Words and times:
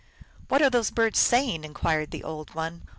"What 0.49 0.63
are 0.63 0.69
those 0.71 0.89
birds 0.89 1.19
saying?" 1.19 1.63
inquired 1.63 2.09
the 2.09 2.23
Old 2.23 2.55
One. 2.55 2.87